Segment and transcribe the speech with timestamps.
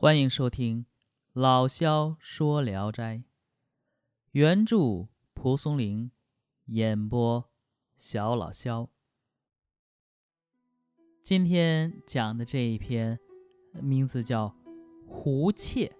[0.00, 0.82] 欢迎收听
[1.32, 3.16] 《老萧说聊斋》，
[4.30, 6.12] 原著蒲松龄，
[6.66, 7.44] 演播
[7.96, 8.88] 小老萧。
[11.24, 13.18] 今天讲的这一篇
[13.82, 14.46] 名字叫
[15.08, 15.92] 《胡妾》。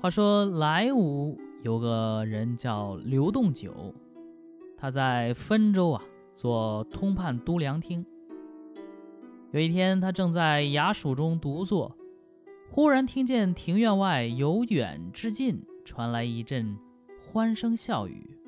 [0.00, 3.94] 话说莱芜有个人叫刘洞九，
[4.78, 6.02] 他在汾州啊
[6.32, 8.02] 做通判都量厅。
[9.50, 11.94] 有一天，他正在衙署中独坐。
[12.70, 16.78] 忽然听见庭院外由远至近传来一阵
[17.20, 18.38] 欢声笑语。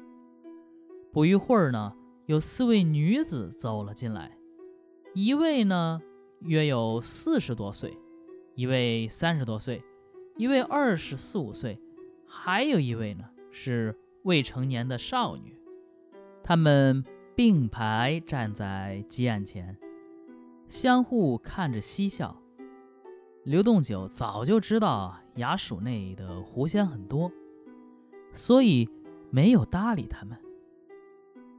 [1.11, 4.39] 不一会儿呢，有四位女子走了进来，
[5.15, 6.01] 一位呢
[6.43, 7.97] 约有四十多岁，
[8.55, 9.83] 一位三十多岁，
[10.37, 11.81] 一位二十四五岁，
[12.27, 15.59] 还有一位呢是未成年的少女。
[16.45, 19.77] 他们并排站在鸡案前，
[20.69, 22.41] 相互看着嬉笑。
[23.45, 27.33] 刘洞九早就知道衙署内的狐仙很多，
[28.35, 28.87] 所以
[29.31, 30.37] 没有搭理他们。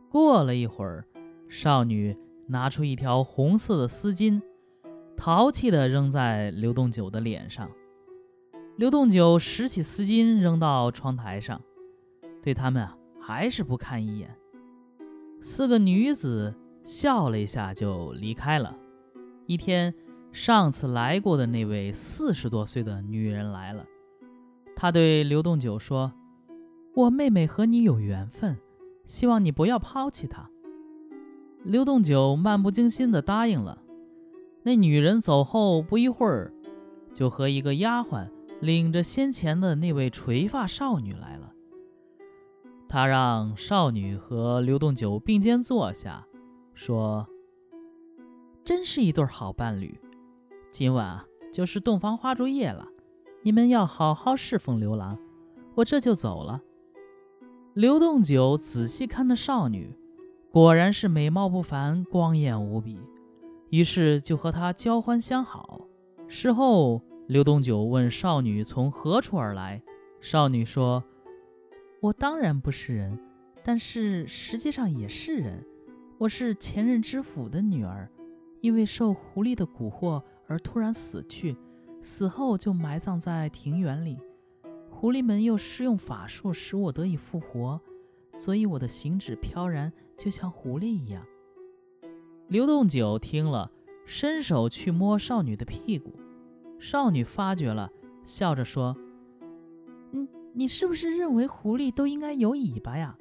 [0.08, 1.04] 过了一会儿，
[1.50, 4.40] 少女拿出一条红色的丝巾，
[5.18, 7.68] 淘气地扔在刘洞九的脸上。
[8.78, 11.60] 刘洞九拾起丝巾扔到窗台上，
[12.44, 14.38] 对他们啊还是不看一眼。
[15.42, 16.54] 四个女子
[16.84, 18.78] 笑了一下就离开了。
[19.48, 19.92] 一天。
[20.32, 23.86] 上次来过的那位四十多岁的女人来了，
[24.76, 26.14] 她对刘栋九说
[26.96, 28.58] ：“我妹妹和你有缘分，
[29.06, 30.50] 希望你不要抛弃她。”
[31.64, 33.84] 刘栋九漫不经心地答应了。
[34.64, 36.54] 那女人走后不一会儿，
[37.14, 38.30] 就和一个丫鬟
[38.62, 41.52] 领着先前的那位垂发少女来了。
[42.88, 46.26] 他让少女和刘栋九并肩坐下，
[46.74, 47.28] 说
[48.64, 50.00] ：“真是一对好伴侣。”
[50.72, 52.88] 今晚啊，就是洞房花烛夜了，
[53.44, 55.20] 你们要好好侍奉刘郎，
[55.76, 56.62] 我这就走了。
[57.74, 59.94] 刘洞九仔细看那少女，
[60.50, 62.98] 果然是美貌不凡，光艳无比，
[63.70, 65.82] 于是就和她交欢相好。
[66.30, 69.84] 事后，刘洞九问少女从何处而来，
[70.22, 71.04] 少女说
[72.00, 73.20] ：“我当然不是人，
[73.62, 75.66] 但是实际上也是人，
[76.18, 78.10] 我是前任知府的女儿，
[78.62, 81.56] 因为受狐狸的蛊惑。”而突然死去，
[82.02, 84.18] 死后就埋葬在庭园里。
[84.90, 87.80] 狐狸们又施用法术使我得以复活，
[88.34, 91.26] 所以我的行止飘然，就像狐狸一样。
[92.50, 93.72] 刘洞九听了，
[94.06, 96.20] 伸手去摸少女的屁股，
[96.78, 97.90] 少女发觉了，
[98.26, 98.98] 笑着说
[100.12, 103.18] ：“你你是不是认为狐狸都应该有尾巴呀？”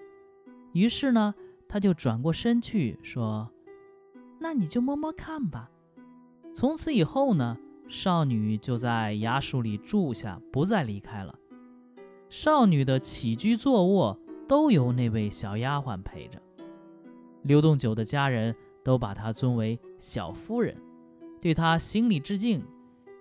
[0.74, 1.32] 于是呢，
[1.68, 3.48] 他就转过身去说
[4.40, 5.70] ：“那你就摸摸看吧。”
[6.52, 7.56] 从此以后呢，
[7.88, 11.38] 少女就在衙署里住下，不再离开了。
[12.28, 14.18] 少女的起居坐卧
[14.48, 16.40] 都由那位小丫鬟陪着。
[17.42, 20.76] 刘洞九的家人都把她尊为小夫人，
[21.40, 22.64] 对她行礼致敬。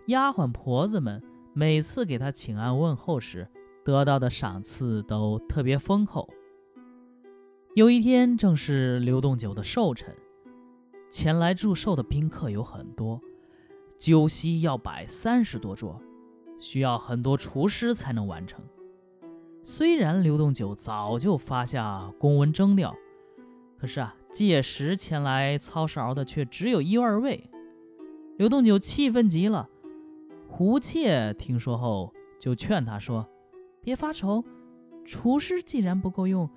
[0.07, 1.21] 丫鬟婆子们
[1.53, 3.47] 每次给她请安问候时，
[3.85, 6.27] 得到的赏赐都特别丰厚。
[7.75, 10.15] 有一天，正是刘洞九的寿辰。
[11.09, 13.19] 前来祝寿的宾客有很多，
[13.97, 15.99] 酒席要摆三十多桌，
[16.59, 18.63] 需要很多厨师才能完成。
[19.63, 22.95] 虽然刘洞九早就发下公文征调，
[23.77, 27.49] 可是啊，届时前来操勺的却只有一二位。
[28.37, 29.67] 刘洞九气愤极了。
[30.47, 33.27] 胡妾听说后就劝他说
[33.81, 34.43] ：“别发愁，
[35.03, 36.49] 厨师既然不够用，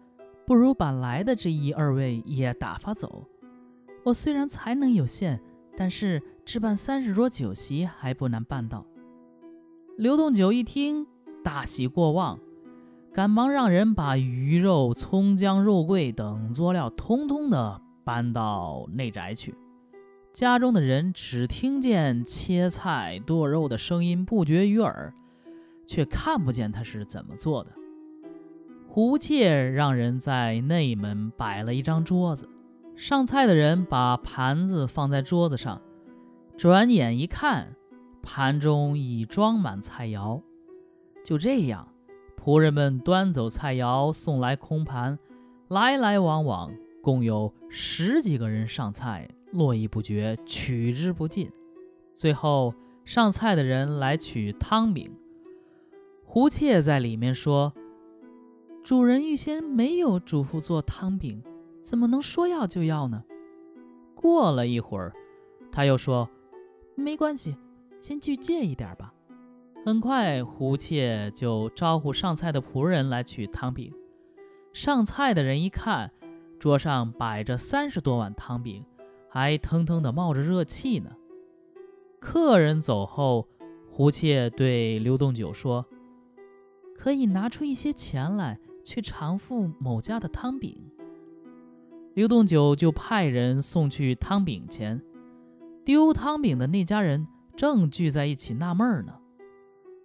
[0.47, 3.27] 不如把来的这一二位也打发走。”
[4.05, 5.41] 我虽然才能有限，
[5.77, 8.85] 但是置办三十桌酒席还不难办到。
[9.97, 11.07] 刘洞九一听，
[11.45, 12.39] 大喜过望，
[13.13, 19.55] 赶忙让人把鱼肉、葱姜、肉桂等佐料通通的搬到内宅去。
[20.33, 25.13] 家中的人只听见切菜剁肉的声音不绝于耳，
[25.87, 27.71] 却看不见他是怎么做的。
[28.89, 32.49] 胡妾让人在内门摆了一张桌子。
[32.95, 35.81] 上菜的人把盘子放在桌子上，
[36.57, 37.75] 转眼一看，
[38.23, 40.41] 盘中已装满菜肴。
[41.25, 41.89] 就这样，
[42.37, 45.19] 仆人们端走菜肴，送来空盘，
[45.69, 46.73] 来来往往，
[47.03, 51.51] 共有十几个人上菜，络绎不绝，取之不尽。
[52.15, 52.75] 最后
[53.05, 55.17] 上菜的人来取汤饼，
[56.25, 57.73] 胡妾在里面说
[58.85, 61.43] ：“主人预先没有嘱咐做汤饼。”
[61.83, 63.25] 怎么能说要就要呢？
[64.15, 65.13] 过了一会儿，
[65.73, 66.31] 他又说
[66.95, 67.57] ：“没关系，
[67.99, 69.13] 先去借一点吧。
[69.85, 73.93] 很快，胡妾就招呼上菜的仆人来取汤饼。
[74.73, 76.13] 上菜的人一看，
[76.61, 78.85] 桌上摆着三十多碗汤饼，
[79.29, 81.11] 还腾腾的冒着热气呢。
[82.21, 83.49] 客人走后，
[83.91, 85.85] 胡妾对刘栋九说
[86.97, 90.81] ：“可以拿出一些钱来，去偿付某家的汤饼。”
[92.15, 95.01] 刘栋九就派人送去汤饼钱。
[95.83, 97.27] 丢汤饼的那家人
[97.57, 99.15] 正聚在一起纳闷呢。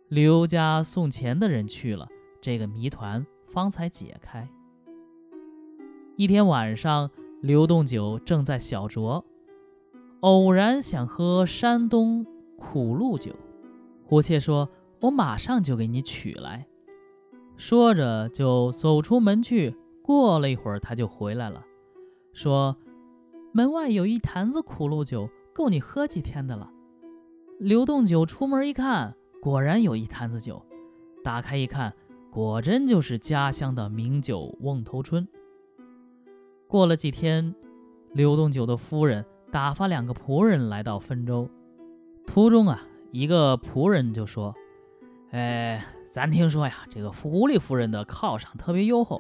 [0.08, 2.08] 刘家送钱的人去了，
[2.40, 4.50] 这个谜团方才解开。
[6.16, 7.12] 一天晚上，
[7.42, 9.22] 刘栋九正在小酌，
[10.22, 12.26] 偶然想喝山东
[12.58, 13.36] 苦露酒。
[14.06, 14.70] 胡妾说
[15.02, 16.66] ：“我马上就给你取来。”
[17.58, 19.76] 说着就走出门去。
[20.02, 21.62] 过了一会儿，他就回来了，
[22.38, 22.78] 说
[23.52, 26.72] ：“门外有一坛子苦露酒，够你喝几天的了。”
[27.58, 29.16] 刘栋九出门一看。
[29.42, 30.64] 果然有一坛子酒，
[31.24, 31.92] 打开一看，
[32.30, 35.28] 果真就是家乡的名酒瓮头春。
[36.68, 37.56] 过了几天，
[38.14, 41.50] 刘栋九的夫人打发两个仆人来到汾州，
[42.28, 42.82] 途中啊，
[43.12, 44.54] 一个仆人就说
[45.32, 49.20] ：“哎，咱听说呀，这个狐狸夫人的犒赏特别优厚，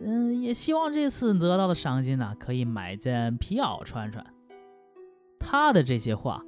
[0.00, 4.24] 嗯，也希望这次得到的赏金呢，可以买件皮袄穿穿。”
[5.38, 6.44] 他的这些话，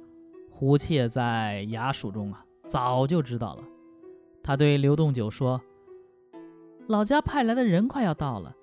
[0.49, 2.45] 胡妾在衙署中啊。
[2.67, 3.63] 早就知道了，
[4.43, 5.59] 他对刘栋九说
[6.85, 8.55] ：“老家派来的人快要到了，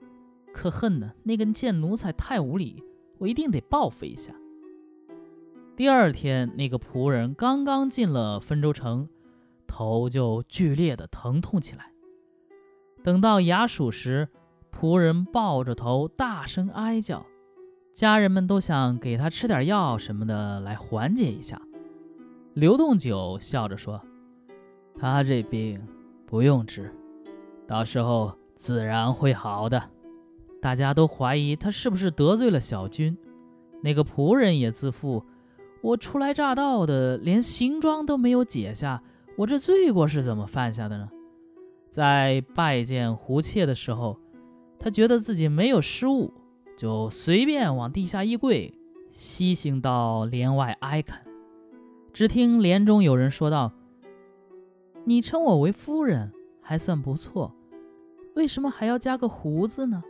[0.53, 2.85] 可恨呢，那个贱奴才太无礼，
[3.19, 4.33] 我一定得报复一下。”
[5.77, 9.09] 第二天，那个仆人刚刚进了汾州城，
[9.67, 11.91] 头就剧烈的疼痛起来。
[13.03, 14.29] 等到衙署时，
[14.79, 17.25] 仆人抱着头大声哀叫，
[17.95, 21.59] 家人们都想给他吃点药什么的来缓解一下。
[22.53, 23.99] 刘栋九笑着说
[25.01, 25.81] ：“他这病
[26.27, 26.93] 不用治，
[27.67, 29.83] 到时候自然会好的。”
[30.61, 33.17] 大家都怀疑他是不是得罪了小军。
[33.83, 35.25] 那个仆人也自负
[35.81, 39.03] ：“我初来乍到的，连行装都没有解下，
[39.39, 41.09] 我这罪过是怎么犯下的呢？”
[41.89, 44.19] 在拜见胡妾的时候，
[44.87, 46.33] 他觉得自己没有失误，
[46.77, 48.73] 就随便往地下一跪，
[49.11, 51.19] 西行到帘外哀恳。
[52.13, 53.73] 只听帘中有人说道
[55.05, 57.53] ：“你称我为夫人，还算不错，
[58.37, 60.05] 为什么还要加个胡子呢？”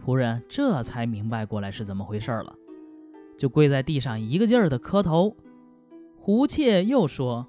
[0.00, 2.54] 仆人这才明白过来是怎么回事了，
[3.36, 5.36] 就跪在地上一个劲儿的磕头。
[6.16, 7.48] 胡妾又说：“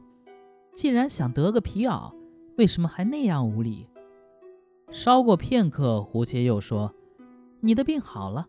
[0.73, 2.11] 既然想得个皮袄，
[2.57, 3.85] 为什么还那样无礼？”
[4.93, 6.93] 稍过片刻，胡切又说
[7.61, 8.47] ：“你的病好了。”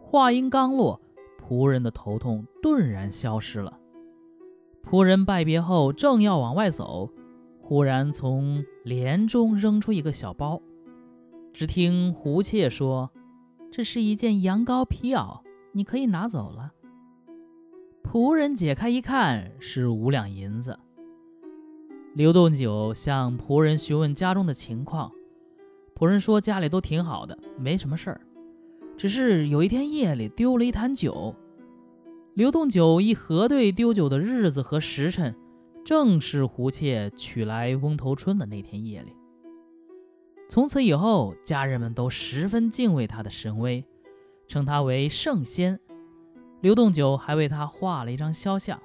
[0.00, 0.98] 话音刚落，
[1.38, 3.78] 仆人的头痛顿然消失了。
[4.82, 7.10] 仆人拜别后，正要往外走，
[7.60, 10.62] 忽然从帘中扔出一个小包。
[11.52, 13.10] 只听胡切说
[13.70, 15.42] ：“这是一件羊羔皮袄，
[15.72, 16.72] 你可以拿走了。”
[18.02, 20.78] 仆人解开一看，是五两银子。
[22.14, 25.12] 刘栋九向仆人询问家中的情况，
[25.98, 28.20] 仆人说家里都挺好的，没什么事儿，
[28.96, 31.34] 只是有一天夜里丢了一坛酒。
[32.34, 35.34] 刘栋九一核对丢酒的日子和时辰，
[35.84, 39.12] 正是胡妾娶来翁头春的那天夜里。
[40.48, 43.84] 从此以后，家人们都十分敬畏他的神威，
[44.46, 45.80] 称他为圣仙。
[46.60, 48.80] 刘栋九还为他画了一张肖像。